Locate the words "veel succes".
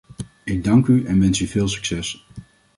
1.47-2.27